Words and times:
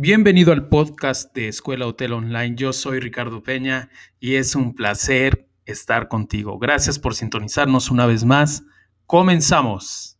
Bienvenido 0.00 0.52
al 0.52 0.68
podcast 0.68 1.34
de 1.34 1.48
Escuela 1.48 1.84
Hotel 1.84 2.12
Online. 2.12 2.54
Yo 2.54 2.72
soy 2.72 3.00
Ricardo 3.00 3.42
Peña 3.42 3.90
y 4.20 4.36
es 4.36 4.54
un 4.54 4.76
placer 4.76 5.48
estar 5.66 6.06
contigo. 6.06 6.56
Gracias 6.60 7.00
por 7.00 7.16
sintonizarnos 7.16 7.90
una 7.90 8.06
vez 8.06 8.24
más. 8.24 8.62
Comenzamos. 9.06 10.16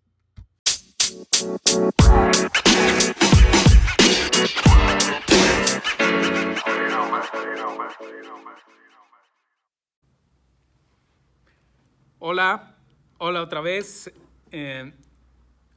Hola, 12.19 12.75
hola 13.19 13.43
otra 13.43 13.61
vez. 13.61 14.13
Eh, 14.51 14.93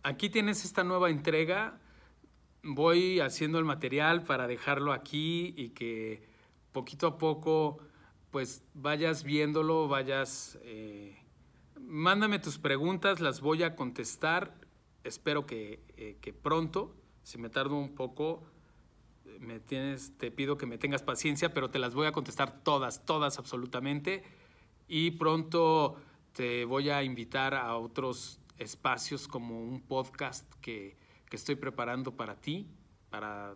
aquí 0.01 0.31
tienes 0.31 0.65
esta 0.65 0.83
nueva 0.83 1.11
entrega 1.11 1.79
voy 2.63 3.19
haciendo 3.19 3.59
el 3.59 3.65
material 3.65 4.23
para 4.23 4.47
dejarlo 4.47 4.93
aquí 4.93 5.53
y 5.57 5.69
que 5.69 6.23
poquito 6.71 7.07
a 7.07 7.17
poco 7.17 7.79
pues 8.31 8.63
vayas 8.73 9.23
viéndolo, 9.23 9.87
vayas... 9.87 10.57
Eh, 10.63 11.17
mándame 11.79 12.39
tus 12.39 12.57
preguntas, 12.57 13.19
las 13.19 13.41
voy 13.41 13.63
a 13.63 13.75
contestar. 13.75 14.55
Espero 15.03 15.45
que, 15.45 15.83
eh, 15.97 16.17
que 16.21 16.31
pronto, 16.31 16.95
si 17.23 17.37
me 17.37 17.49
tardo 17.49 17.75
un 17.75 17.93
poco, 17.93 18.43
me 19.39 19.59
tienes, 19.59 20.17
te 20.17 20.31
pido 20.31 20.57
que 20.57 20.65
me 20.65 20.77
tengas 20.77 21.01
paciencia, 21.03 21.53
pero 21.53 21.69
te 21.69 21.79
las 21.79 21.93
voy 21.93 22.07
a 22.07 22.13
contestar 22.13 22.63
todas, 22.63 23.05
todas 23.05 23.37
absolutamente. 23.37 24.23
Y 24.87 25.11
pronto 25.11 25.97
te 26.33 26.63
voy 26.63 26.89
a 26.89 27.03
invitar 27.03 27.53
a 27.53 27.75
otros 27.75 28.39
espacios 28.57 29.27
como 29.27 29.61
un 29.61 29.81
podcast 29.81 30.45
que, 30.61 30.95
que 31.31 31.37
estoy 31.37 31.55
preparando 31.55 32.17
para 32.17 32.35
ti, 32.35 32.67
para 33.09 33.55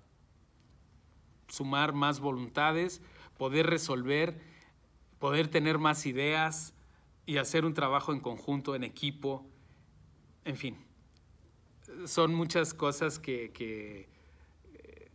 sumar 1.50 1.92
más 1.92 2.22
voluntades, 2.22 3.02
poder 3.38 3.68
resolver, 3.68 4.40
poder 5.20 5.50
tener 5.50 5.78
más 5.78 6.06
ideas 6.06 6.74
y 7.26 7.36
hacer 7.36 7.66
un 7.66 7.74
trabajo 7.74 8.14
en 8.14 8.22
conjunto, 8.22 8.76
en 8.76 8.86
equipo, 8.86 9.46
en 10.46 10.56
fin. 10.56 10.78
Son 12.06 12.34
muchas 12.34 12.74
cosas 12.74 13.20
que, 13.20 13.52
eh, 14.74 15.12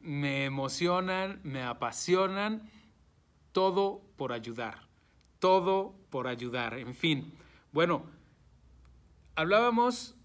me 0.00 0.44
emocionan, 0.44 1.40
me 1.44 1.62
apasionan, 1.62 2.68
todo 3.52 4.02
por 4.16 4.32
ayudar, 4.32 4.88
todo 5.38 5.94
por 6.10 6.26
ayudar, 6.26 6.76
en 6.76 6.96
fin. 6.96 7.32
Bueno, 7.70 8.06
hablábamos 9.36 10.16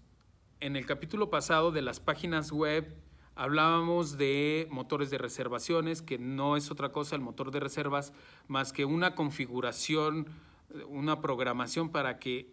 en 0.60 0.76
el 0.76 0.86
capítulo 0.86 1.30
pasado 1.30 1.70
de 1.70 1.82
las 1.82 2.00
páginas 2.00 2.50
web 2.50 2.96
hablábamos 3.36 4.18
de 4.18 4.66
motores 4.70 5.10
de 5.10 5.18
reservaciones, 5.18 6.02
que 6.02 6.18
no 6.18 6.56
es 6.56 6.70
otra 6.70 6.90
cosa 6.90 7.14
el 7.14 7.22
motor 7.22 7.50
de 7.52 7.60
reservas 7.60 8.12
más 8.48 8.72
que 8.72 8.84
una 8.84 9.14
configuración, 9.14 10.26
una 10.88 11.20
programación 11.20 11.90
para 11.90 12.18
que 12.18 12.52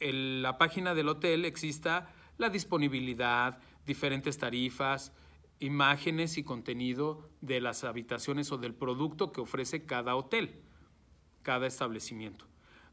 en 0.00 0.42
la 0.42 0.56
página 0.56 0.94
del 0.94 1.08
hotel 1.08 1.44
exista 1.44 2.14
la 2.38 2.48
disponibilidad, 2.48 3.58
diferentes 3.84 4.38
tarifas, 4.38 5.12
imágenes 5.58 6.38
y 6.38 6.44
contenido 6.44 7.30
de 7.40 7.60
las 7.60 7.84
habitaciones 7.84 8.52
o 8.52 8.58
del 8.58 8.74
producto 8.74 9.32
que 9.32 9.40
ofrece 9.40 9.84
cada 9.84 10.16
hotel, 10.16 10.62
cada 11.42 11.66
establecimiento, 11.66 12.46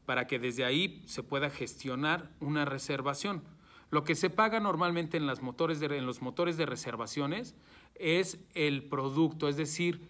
para 0.06 0.26
que 0.26 0.38
desde 0.38 0.64
ahí 0.64 1.02
se 1.06 1.22
pueda 1.22 1.50
gestionar 1.50 2.30
una 2.40 2.64
reservación. 2.64 3.53
Lo 3.94 4.02
que 4.02 4.16
se 4.16 4.28
paga 4.28 4.58
normalmente 4.58 5.18
en, 5.18 5.26
motores 5.40 5.78
de, 5.78 5.86
en 5.96 6.04
los 6.04 6.20
motores 6.20 6.56
de 6.56 6.66
reservaciones 6.66 7.54
es 7.94 8.40
el 8.54 8.82
producto, 8.82 9.48
es 9.48 9.56
decir, 9.56 10.08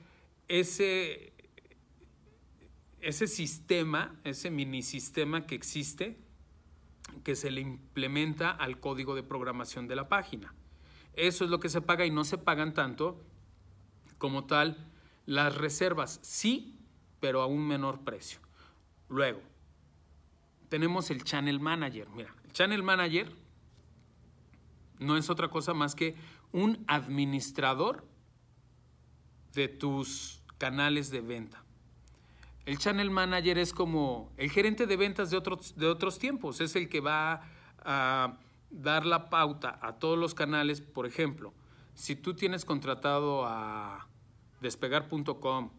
ese, 0.49 1.35
ese 3.03 3.27
sistema, 3.27 4.19
ese 4.25 4.51
mini 4.51 4.81
sistema 4.81 5.45
que 5.45 5.55
existe, 5.55 6.19
que 7.25 7.37
se 7.37 7.51
le 7.51 7.61
implementa 7.61 8.53
al 8.53 8.81
código 8.81 9.15
de 9.15 9.23
programación 9.23 9.87
de 9.87 9.97
la 9.97 10.09
página. 10.09 10.55
Eso 11.13 11.45
es 11.45 11.51
lo 11.51 11.61
que 11.61 11.69
se 11.69 11.83
paga 11.83 12.07
y 12.07 12.11
no 12.11 12.25
se 12.25 12.39
pagan 12.39 12.73
tanto 12.73 13.23
como 14.17 14.47
tal 14.47 14.91
las 15.27 15.55
reservas, 15.55 16.21
sí, 16.23 16.81
pero 17.21 17.43
a 17.43 17.47
un 17.47 17.69
menor 17.69 18.01
precio. 18.01 18.39
Luego, 19.11 19.43
tenemos 20.71 21.11
el 21.11 21.23
Channel 21.23 21.61
Manager. 21.61 22.09
Mira, 22.09 22.35
el 22.47 22.53
Channel 22.55 22.83
Manager 22.83 23.44
no 25.05 25.17
es 25.17 25.31
otra 25.31 25.49
cosa 25.49 25.75
más 25.75 25.95
que 25.95 26.17
un 26.53 26.85
administrador 26.87 28.05
de 29.53 29.69
tus 29.69 30.43
canales 30.59 31.11
de 31.11 31.21
venta. 31.21 31.63
El 32.67 32.79
channel 32.79 33.11
manager 33.11 33.59
es 33.59 33.73
como 33.73 34.33
el 34.37 34.51
gerente 34.51 34.87
de 34.87 34.97
ventas 34.97 35.31
de 35.31 35.37
otros, 35.37 35.77
de 35.77 35.87
otros 35.87 36.19
tiempos, 36.19 36.61
es 36.61 36.75
el 36.77 36.89
que 36.89 37.01
va 37.01 37.43
a 37.85 38.39
dar 38.71 39.05
la 39.05 39.29
pauta 39.29 39.79
a 39.83 39.95
todos 39.95 40.19
los 40.19 40.35
canales. 40.35 40.81
Por 40.81 41.07
ejemplo, 41.07 41.53
si 41.95 42.17
tú 42.17 42.35
tienes 42.35 42.65
contratado 42.65 43.45
a 43.47 44.09
despegar.com, 44.61 45.71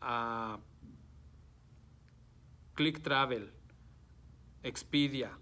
a 0.00 0.58
Click 2.74 3.00
Travel, 3.02 3.52
Expedia, 4.62 5.38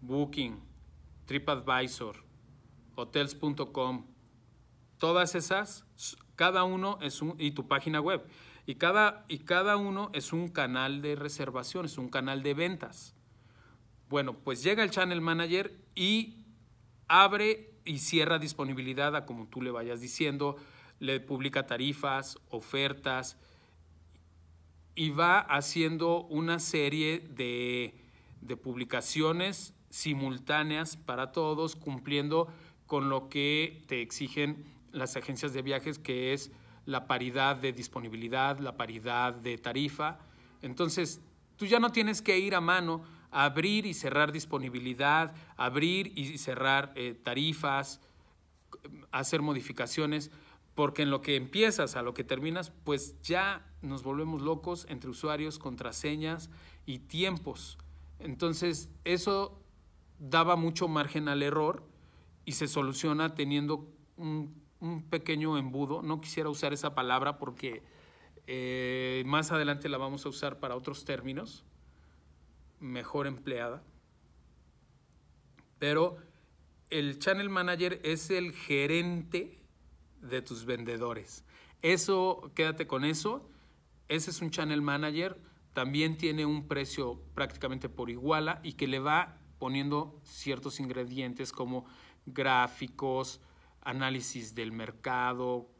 Booking, 0.00 0.71
TripAdvisor, 1.26 2.24
hotels.com, 2.94 4.06
todas 4.98 5.34
esas, 5.34 5.84
cada 6.36 6.64
uno 6.64 6.98
es 7.00 7.22
un, 7.22 7.34
y 7.38 7.52
tu 7.52 7.68
página 7.68 8.00
web, 8.00 8.24
y 8.66 8.76
cada, 8.76 9.24
y 9.28 9.40
cada 9.40 9.76
uno 9.76 10.10
es 10.12 10.32
un 10.32 10.48
canal 10.48 11.02
de 11.02 11.16
reservación, 11.16 11.86
es 11.86 11.98
un 11.98 12.08
canal 12.08 12.42
de 12.42 12.54
ventas. 12.54 13.14
Bueno, 14.08 14.34
pues 14.34 14.62
llega 14.62 14.84
el 14.84 14.90
Channel 14.90 15.20
Manager 15.20 15.76
y 15.94 16.44
abre 17.08 17.74
y 17.84 17.98
cierra 17.98 18.38
disponibilidad 18.38 19.16
a 19.16 19.26
como 19.26 19.48
tú 19.48 19.62
le 19.62 19.70
vayas 19.70 20.00
diciendo, 20.00 20.56
le 21.00 21.18
publica 21.18 21.66
tarifas, 21.66 22.38
ofertas 22.48 23.36
y 24.94 25.10
va 25.10 25.40
haciendo 25.40 26.22
una 26.24 26.58
serie 26.58 27.18
de, 27.20 27.94
de 28.40 28.56
publicaciones 28.56 29.74
simultáneas 29.92 30.96
para 30.96 31.32
todos, 31.32 31.76
cumpliendo 31.76 32.48
con 32.86 33.10
lo 33.10 33.28
que 33.28 33.84
te 33.88 34.00
exigen 34.00 34.64
las 34.90 35.16
agencias 35.16 35.52
de 35.52 35.60
viajes, 35.60 35.98
que 35.98 36.32
es 36.32 36.50
la 36.86 37.06
paridad 37.06 37.56
de 37.56 37.72
disponibilidad, 37.72 38.58
la 38.58 38.76
paridad 38.78 39.34
de 39.34 39.58
tarifa. 39.58 40.18
Entonces, 40.62 41.20
tú 41.56 41.66
ya 41.66 41.78
no 41.78 41.92
tienes 41.92 42.22
que 42.22 42.38
ir 42.38 42.54
a 42.54 42.62
mano 42.62 43.04
a 43.30 43.44
abrir 43.44 43.84
y 43.84 43.92
cerrar 43.92 44.32
disponibilidad, 44.32 45.34
abrir 45.58 46.12
y 46.16 46.38
cerrar 46.38 46.92
eh, 46.96 47.14
tarifas, 47.22 48.00
hacer 49.10 49.42
modificaciones, 49.42 50.30
porque 50.74 51.02
en 51.02 51.10
lo 51.10 51.20
que 51.20 51.36
empiezas 51.36 51.96
a 51.96 52.02
lo 52.02 52.14
que 52.14 52.24
terminas, 52.24 52.72
pues 52.84 53.20
ya 53.20 53.66
nos 53.82 54.02
volvemos 54.02 54.40
locos 54.40 54.86
entre 54.88 55.10
usuarios, 55.10 55.58
contraseñas 55.58 56.48
y 56.86 57.00
tiempos. 57.00 57.76
Entonces, 58.18 58.88
eso 59.04 59.61
daba 60.22 60.54
mucho 60.54 60.86
margen 60.86 61.28
al 61.28 61.42
error 61.42 61.82
y 62.44 62.52
se 62.52 62.68
soluciona 62.68 63.34
teniendo 63.34 63.88
un, 64.16 64.62
pequeño 65.10 65.58
embudo. 65.58 66.02
No 66.02 66.20
quisiera 66.20 66.48
usar 66.48 66.72
esa 66.72 66.94
palabra 66.94 67.38
porque 67.38 67.82
eh, 68.46 69.22
más 69.26 69.52
adelante 69.52 69.88
la 69.88 69.98
vamos 69.98 70.26
a 70.26 70.28
usar 70.28 70.58
para 70.58 70.74
otros 70.74 71.04
términos, 71.04 71.64
mejor 72.80 73.26
empleada. 73.26 73.82
Pero 75.78 76.16
el 76.90 77.18
channel 77.18 77.48
manager 77.48 78.00
es 78.02 78.30
el 78.30 78.52
gerente 78.52 79.60
de 80.20 80.42
tus 80.42 80.64
vendedores. 80.64 81.44
Eso, 81.80 82.50
quédate 82.54 82.86
con 82.86 83.04
eso. 83.04 83.48
Ese 84.08 84.30
es 84.30 84.40
un 84.40 84.50
channel 84.50 84.82
manager. 84.82 85.36
También 85.74 86.16
tiene 86.16 86.44
un 86.44 86.66
precio 86.66 87.20
prácticamente 87.34 87.88
por 87.88 88.10
iguala 88.10 88.60
y 88.62 88.74
que 88.74 88.86
le 88.86 88.98
va 88.98 89.41
poniendo 89.62 90.18
ciertos 90.24 90.80
ingredientes 90.80 91.52
como 91.52 91.84
gráficos, 92.26 93.40
análisis 93.80 94.56
del 94.56 94.72
mercado, 94.72 95.70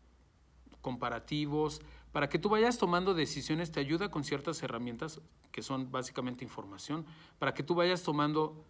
comparativos, 0.80 1.82
para 2.12 2.28
que 2.28 2.38
tú 2.38 2.48
vayas 2.48 2.78
tomando 2.78 3.12
decisiones, 3.12 3.72
te 3.72 3.80
ayuda 3.80 4.08
con 4.08 4.22
ciertas 4.22 4.62
herramientas 4.62 5.20
que 5.50 5.62
son 5.62 5.90
básicamente 5.90 6.44
información, 6.44 7.04
para 7.40 7.54
que 7.54 7.64
tú 7.64 7.74
vayas 7.74 8.04
tomando... 8.04 8.64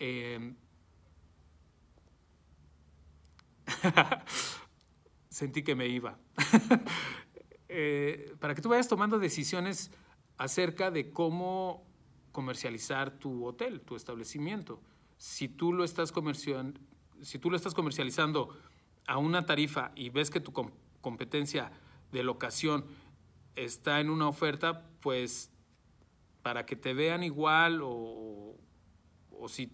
Em, 0.00 0.56
sentí 5.30 5.62
que 5.62 5.76
me 5.76 5.86
iba. 5.86 6.18
Eh, 7.70 8.34
para 8.40 8.54
que 8.54 8.62
tú 8.62 8.70
vayas 8.70 8.88
tomando 8.88 9.18
decisiones 9.18 9.90
acerca 10.38 10.90
de 10.90 11.10
cómo 11.10 11.87
comercializar 12.38 13.18
tu 13.18 13.44
hotel, 13.44 13.80
tu 13.80 13.96
establecimiento. 13.96 14.80
Si 15.16 15.48
tú 15.48 15.72
lo 15.72 15.82
estás, 15.82 16.12
si 17.20 17.38
tú 17.40 17.50
lo 17.50 17.56
estás 17.56 17.74
comercializando 17.74 18.56
a 19.08 19.18
una 19.18 19.44
tarifa 19.44 19.90
y 19.96 20.10
ves 20.10 20.30
que 20.30 20.38
tu 20.38 20.52
competencia 21.00 21.72
de 22.12 22.22
locación 22.22 22.84
está 23.56 23.98
en 23.98 24.08
una 24.08 24.28
oferta, 24.28 24.88
pues 25.00 25.50
para 26.42 26.64
que 26.64 26.76
te 26.76 26.94
vean 26.94 27.24
igual 27.24 27.80
o, 27.82 28.54
o 29.32 29.48
si 29.48 29.72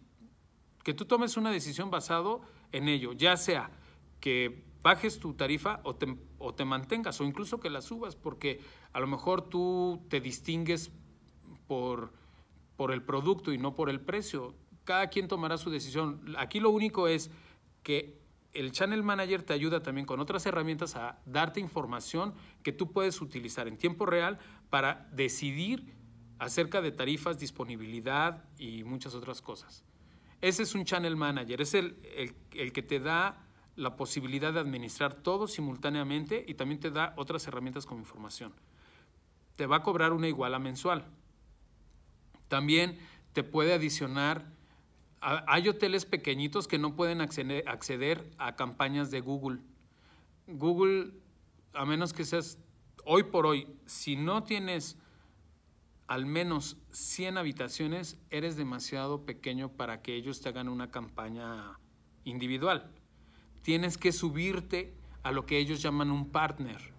que 0.85 0.95
tú 0.95 1.05
tomes 1.05 1.37
una 1.37 1.51
decisión 1.51 1.91
basado 1.91 2.41
en 2.73 2.89
ello, 2.89 3.13
ya 3.13 3.37
sea 3.37 3.73
que 4.21 4.65
bajes 4.83 5.19
tu 5.19 5.35
tarifa 5.35 5.81
o 5.85 5.97
te, 5.97 6.17
o 6.39 6.55
te 6.55 6.65
mantengas 6.65 7.21
o 7.21 7.25
incluso 7.25 7.61
que 7.61 7.69
la 7.69 7.83
subas, 7.83 8.17
porque 8.17 8.63
a 8.95 9.01
lo 9.01 9.07
mejor 9.07 9.51
tú 9.51 10.03
te 10.09 10.23
distingues 10.23 10.91
por, 11.67 12.24
por 12.77 12.93
el 12.93 13.03
producto 13.03 13.53
y 13.53 13.59
no 13.59 13.75
por 13.75 13.91
el 13.91 14.01
precio. 14.01 14.55
Cada 14.85 15.09
quien 15.09 15.29
tomará 15.29 15.57
su 15.57 15.71
decisión. 15.71 16.35
Aquí 16.39 16.61
lo 16.61 16.71
único 16.71 17.09
es 17.09 17.31
que 17.83 18.19
el 18.53 18.73
Channel 18.73 19.03
Manager 19.03 19.43
te 19.43 19.53
ayuda 19.53 19.83
también 19.83 20.07
con 20.07 20.21
otras 20.21 20.47
herramientas 20.47 20.95
a 20.97 21.19
darte 21.27 21.61
información 21.61 22.35
que 22.63 22.73
tú 22.73 22.93
puedes 22.93 23.21
utilizar 23.21 23.67
en 23.69 23.77
tiempo 23.77 24.07
real 24.07 24.39
para 24.71 25.09
decidir 25.13 25.95
acerca 26.39 26.81
de 26.81 26.93
tarifas, 26.93 27.39
disponibilidad 27.39 28.45
y 28.59 28.85
muchas 28.85 29.15
otras 29.15 29.43
cosas. 29.43 29.85
Ese 30.41 30.63
es 30.63 30.75
un 30.75 30.85
Channel 30.85 31.17
Manager, 31.17 31.61
es 31.61 31.75
el, 31.75 31.97
el, 32.53 32.73
que 32.73 32.83
te 32.83 33.01
da 33.01 33.47
la 33.77 33.97
posibilidad 33.97 34.53
de 34.53 34.61
administrar 34.61 35.15
todo 35.15 35.49
simultáneamente 35.49 36.45
y 36.47 36.55
también 36.55 36.81
te 36.81 36.91
da 36.91 37.15
otras 37.17 37.47
herramientas 37.49 37.87
como 37.87 38.01
información. 38.01 38.53
Te 39.57 39.67
va 39.67 39.77
a 39.77 39.83
cobrar 39.83 40.13
una 40.13 40.29
iguala 40.29 40.59
mensual. 40.59 41.07
También 42.49 42.99
te 43.33 43.43
puede 43.43 43.75
adicionar, 43.75 44.53
hay 45.21 45.69
hoteles 45.69 46.05
pequeñitos 46.05 46.69
que 46.69 46.79
no 46.79 46.95
pueden 46.95 47.21
acceder, 47.21 48.31
a 48.39 48.57
campañas 48.57 49.11
de 49.11 49.21
Google. 49.21 49.61
Google, 50.47 51.13
a 51.73 51.85
menos 51.85 52.13
que 52.13 52.25
seas 52.25 52.59
hoy 53.05 53.25
por 53.25 53.47
hoy, 53.47 53.67
si 53.87 54.17
no 54.17 54.43
tienes 54.45 54.99
al 56.07 56.27
menos 56.27 56.77
100 56.91 57.39
habitaciones, 57.39 58.19
eres 58.31 58.57
demasiado 58.57 59.25
pequeño 59.25 59.71
para 59.71 60.03
que 60.03 60.15
ellos 60.15 60.43
te 60.43 60.51
hagan 60.51 60.69
una 60.69 60.91
campaña 60.91 61.79
individual 62.25 62.91
tienes 63.65 63.97
que 63.97 64.13
subirte 64.13 64.95
a 65.23 65.33
lo 65.33 65.47
que 65.47 65.59
ellos 65.59 65.83
llaman 65.83 66.11
un 66.11 66.31
partner. 66.31 66.93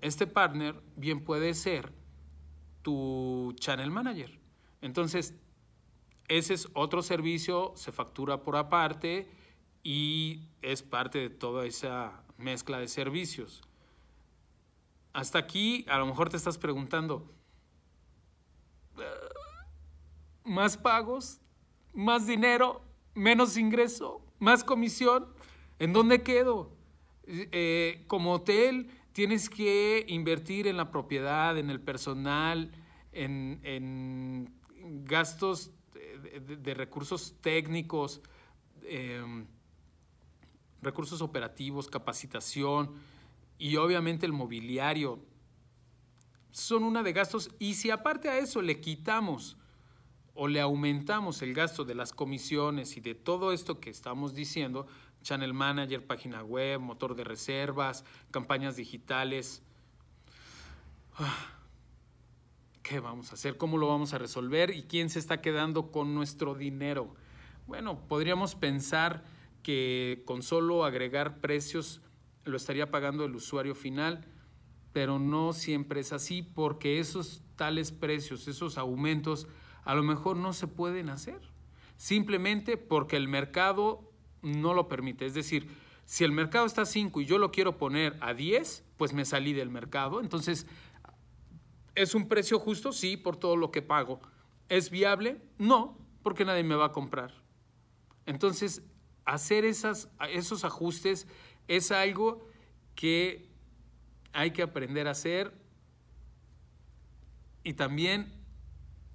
Este 0.00 0.26
partner 0.26 0.80
bien 0.96 1.24
puede 1.24 1.52
ser 1.52 1.92
tu 2.82 3.52
channel 3.58 3.90
manager. 3.90 4.38
Entonces, 4.84 5.34
ese 6.28 6.52
es 6.52 6.68
otro 6.74 7.00
servicio, 7.00 7.72
se 7.74 7.90
factura 7.90 8.42
por 8.42 8.54
aparte 8.54 9.30
y 9.82 10.42
es 10.60 10.82
parte 10.82 11.20
de 11.20 11.30
toda 11.30 11.64
esa 11.64 12.22
mezcla 12.36 12.78
de 12.78 12.88
servicios. 12.88 13.62
Hasta 15.14 15.38
aquí, 15.38 15.86
a 15.88 15.96
lo 15.96 16.04
mejor 16.04 16.28
te 16.28 16.36
estás 16.36 16.58
preguntando, 16.58 17.32
¿más 20.44 20.76
pagos? 20.76 21.40
¿Más 21.94 22.26
dinero? 22.26 22.82
¿Menos 23.14 23.56
ingreso? 23.56 24.20
¿Más 24.38 24.62
comisión? 24.62 25.28
¿En 25.78 25.94
dónde 25.94 26.22
quedo? 26.22 26.76
Eh, 27.26 28.04
como 28.06 28.34
hotel 28.34 28.90
tienes 29.14 29.48
que 29.48 30.04
invertir 30.08 30.66
en 30.66 30.76
la 30.76 30.90
propiedad, 30.90 31.56
en 31.56 31.70
el 31.70 31.80
personal, 31.80 32.70
en, 33.14 34.52
gastos 35.04 35.70
de, 35.94 36.74
recursos 36.74 37.34
técnicos, 37.40 38.20
em, 38.82 39.46
recursos 40.82 41.20
operativos, 41.20 41.88
capacitación 41.88 42.92
y 43.58 43.76
obviamente 43.76 44.26
el 44.26 44.32
mobiliario. 44.32 45.18
Son 46.50 46.84
una 46.84 47.02
de 47.02 47.12
gastos 47.12 47.50
y 47.58 47.74
si 47.74 47.90
aparte 47.90 48.28
a 48.28 48.38
eso 48.38 48.62
le 48.62 48.80
quitamos 48.80 49.56
o 50.34 50.48
le 50.48 50.60
aumentamos 50.60 51.42
el 51.42 51.54
gasto 51.54 51.84
de 51.84 51.94
las 51.94 52.12
comisiones 52.12 52.96
y 52.96 53.00
de 53.00 53.14
todo 53.14 53.52
esto 53.52 53.80
que 53.80 53.90
estamos 53.90 54.34
diciendo, 54.34 54.86
channel 55.22 55.54
manager, 55.54 56.06
página 56.06 56.42
web, 56.42 56.80
motor 56.80 57.14
de 57.14 57.24
reservas, 57.24 58.04
campañas 58.30 58.76
digitales. 58.76 59.62
¿Qué 62.84 63.00
vamos 63.00 63.30
a 63.30 63.34
hacer? 63.36 63.56
¿Cómo 63.56 63.78
lo 63.78 63.88
vamos 63.88 64.12
a 64.12 64.18
resolver? 64.18 64.68
¿Y 64.68 64.82
quién 64.82 65.08
se 65.08 65.18
está 65.18 65.40
quedando 65.40 65.90
con 65.90 66.14
nuestro 66.14 66.54
dinero? 66.54 67.14
Bueno, 67.66 68.06
podríamos 68.08 68.56
pensar 68.56 69.24
que 69.62 70.22
con 70.26 70.42
solo 70.42 70.84
agregar 70.84 71.40
precios 71.40 72.02
lo 72.44 72.58
estaría 72.58 72.90
pagando 72.90 73.24
el 73.24 73.34
usuario 73.34 73.74
final, 73.74 74.26
pero 74.92 75.18
no 75.18 75.54
siempre 75.54 76.00
es 76.00 76.12
así 76.12 76.42
porque 76.42 76.98
esos 76.98 77.42
tales 77.56 77.90
precios, 77.90 78.48
esos 78.48 78.76
aumentos, 78.76 79.48
a 79.84 79.94
lo 79.94 80.02
mejor 80.02 80.36
no 80.36 80.52
se 80.52 80.66
pueden 80.66 81.08
hacer. 81.08 81.40
Simplemente 81.96 82.76
porque 82.76 83.16
el 83.16 83.28
mercado 83.28 84.12
no 84.42 84.74
lo 84.74 84.88
permite. 84.88 85.24
Es 85.24 85.32
decir, 85.32 85.70
si 86.04 86.22
el 86.22 86.32
mercado 86.32 86.66
está 86.66 86.82
a 86.82 86.86
5 86.86 87.22
y 87.22 87.24
yo 87.24 87.38
lo 87.38 87.50
quiero 87.50 87.78
poner 87.78 88.18
a 88.20 88.34
10, 88.34 88.84
pues 88.98 89.14
me 89.14 89.24
salí 89.24 89.54
del 89.54 89.70
mercado. 89.70 90.20
Entonces, 90.20 90.66
¿es 91.94 92.14
un 92.14 92.28
precio 92.28 92.58
justo? 92.58 92.92
Sí, 92.92 93.16
por 93.16 93.36
todo 93.36 93.56
lo 93.56 93.70
que 93.70 93.82
pago. 93.82 94.20
¿Es 94.68 94.90
viable? 94.90 95.40
No, 95.58 95.98
porque 96.22 96.44
nadie 96.44 96.62
me 96.62 96.74
va 96.74 96.86
a 96.86 96.92
comprar. 96.92 97.32
Entonces, 98.26 98.82
hacer 99.24 99.64
esos 99.64 100.64
ajustes 100.64 101.26
es 101.68 101.90
algo 101.90 102.46
que 102.94 103.50
hay 104.32 104.50
que 104.52 104.62
aprender 104.62 105.08
a 105.08 105.12
hacer 105.12 105.54
y 107.62 107.74
también 107.74 108.32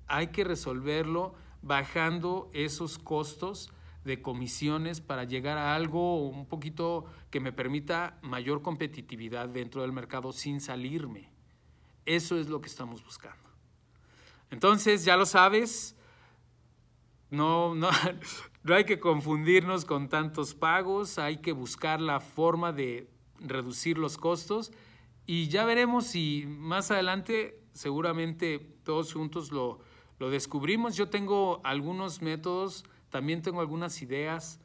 hay 0.08 0.28
que 0.28 0.44
resolverlo 0.44 1.36
bajando 1.62 2.50
esos 2.54 2.98
costos 2.98 3.72
de 4.04 4.22
comisiones 4.22 5.02
para 5.02 5.26
llegar 5.26 5.58
a 5.58 5.76
algo 5.76 6.28
un 6.28 6.48
poquito 6.48 7.06
que 7.30 7.40
me 7.40 7.52
permita 7.52 8.18
mayor 8.22 8.62
competitividad 8.62 9.50
dentro 9.50 9.81
del 9.81 9.92
mercado 9.92 10.31
sin 10.31 10.62
salirme. 10.62 11.30
Eso 12.09 12.38
es 12.38 12.50
lo 12.50 12.61
que 12.61 12.67
estamos 12.67 13.03
buscando. 13.03 13.38
Entonces, 14.51 15.06
ya 15.06 15.15
lo 15.15 15.25
sabes, 15.25 15.95
no, 17.29 17.75
no, 17.75 17.89
no 18.63 18.75
hay 18.75 18.85
que 18.85 19.00
confundirnos 19.00 19.85
con 19.85 20.09
tantos 20.09 20.56
pagos, 20.56 21.19
hay 21.19 21.38
que 21.38 21.51
buscar 21.51 22.01
la 22.01 22.19
forma 22.19 22.71
de 22.71 23.09
reducir 23.39 23.97
los 23.97 24.18
costos 24.18 24.71
y 25.25 25.47
ya 25.47 25.66
veremos 25.66 26.07
si 26.07 26.45
más 26.47 26.92
adelante 26.92 27.61
seguramente 27.73 28.59
todos 28.83 29.13
juntos 29.13 29.51
lo, 29.51 29.80
lo 30.18 30.30
descubrimos. 30.30 30.97
Yo 30.97 31.09
tengo 31.09 31.61
algunos 31.63 32.21
métodos 32.21 32.83
también 33.09 33.42
tengo 33.42 33.61
algunas 33.61 34.01
ideas 34.01 34.59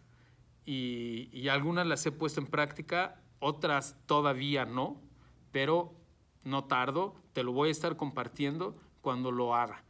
y, 0.66 1.48
algunas 1.48 1.86
las 1.86 2.04
he 2.06 2.12
puesto 2.12 2.40
en 2.40 2.46
práctica, 2.46 3.20
otras 3.38 3.96
todavía 4.06 4.64
no, 4.64 5.00
pero 5.52 5.92
no 6.44 6.64
tardo, 6.64 7.14
te 7.32 7.42
lo 7.42 7.52
voy 7.52 7.68
a 7.68 7.72
estar 7.72 7.96
compartiendo 7.96 8.76
cuando 9.00 9.30
lo 9.30 9.54
haga. 9.54 9.82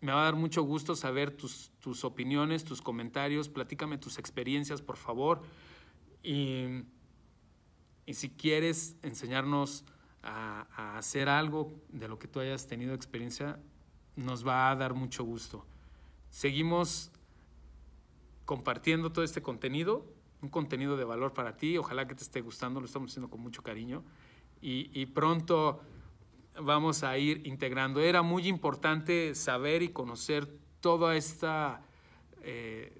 Me 0.00 0.12
va 0.12 0.22
a 0.22 0.24
dar 0.24 0.36
mucho 0.36 0.62
gusto 0.62 0.96
saber 0.96 1.30
tus, 1.30 1.70
tus 1.80 2.04
opiniones, 2.04 2.64
tus 2.64 2.80
comentarios, 2.80 3.48
platícame 3.48 3.98
tus 3.98 4.18
experiencias, 4.18 4.80
por 4.80 4.96
favor. 4.96 5.42
Y, 6.22 6.84
y 8.06 8.14
si 8.14 8.30
quieres 8.30 8.96
enseñarnos 9.02 9.84
a, 10.22 10.66
a, 10.74 10.98
hacer 10.98 11.28
algo 11.28 11.72
de 11.90 12.08
lo 12.08 12.18
que 12.18 12.28
tú 12.28 12.40
hayas 12.40 12.66
tenido 12.66 12.94
experiencia, 12.94 13.58
nos 14.16 14.46
va 14.46 14.70
a 14.70 14.76
dar 14.76 14.94
mucho 14.94 15.22
gusto. 15.24 15.66
Seguimos 16.30 17.10
compartiendo 18.46 19.12
todo 19.12 19.24
este 19.24 19.42
contenido, 19.42 20.06
un 20.42 20.48
contenido 20.48 20.96
de 20.96 21.04
valor 21.04 21.34
para 21.34 21.56
ti. 21.56 21.76
Ojalá 21.76 22.06
que 22.06 22.14
te 22.14 22.22
esté 22.22 22.40
gustando, 22.40 22.80
lo 22.80 22.86
estamos 22.86 23.10
haciendo 23.10 23.28
con 23.28 23.40
mucho 23.40 23.62
cariño. 23.62 24.02
Y, 24.62 25.06
pronto 25.06 25.80
vamos 26.60 27.02
a 27.02 27.16
ir 27.16 27.46
integrando. 27.46 28.00
Era 28.00 28.22
muy 28.22 28.46
importante 28.46 29.34
saber 29.34 29.82
y 29.82 29.88
conocer 29.88 30.48
toda 30.80 31.16
esta, 31.16 31.82
eh, 32.42 32.92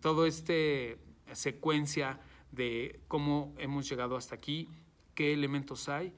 toda 0.00 0.26
este 0.26 0.98
secuencia 1.32 2.20
de 2.50 3.00
cómo 3.08 3.54
hemos 3.58 3.88
llegado 3.88 4.16
hasta 4.16 4.34
aquí, 4.34 4.68
qué 5.14 5.32
elementos 5.32 5.88
hay. 5.88 6.12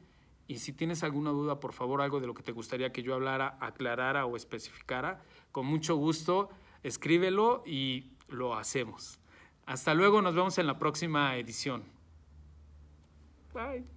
Y 0.49 0.59
si 0.59 0.73
tienes 0.73 1.03
alguna 1.03 1.31
duda, 1.31 1.59
por 1.59 1.73
favor, 1.73 2.01
algo 2.01 2.21
de 2.21 2.27
lo 2.27 2.35
que 2.35 2.43
te 2.43 2.53
gustaría 2.53 2.93
que 2.93 3.03
yo 3.03 3.15
hablara, 3.15 3.59
aclarara 3.61 4.27
o 4.27 4.37
especificara, 4.37 5.23
con 5.51 5.67
mucho 5.67 5.97
gusto, 5.97 6.51
escríbelo 6.83 7.65
y 7.67 8.13
lo 8.29 8.55
hacemos. 8.55 9.19
Hasta 9.67 9.95
luego, 9.95 10.23
nos 10.23 10.35
vemos 10.35 10.59
en 10.59 10.69
la 10.69 10.79
próxima 10.79 11.37
edición. 11.37 11.83
Bye. 13.53 13.96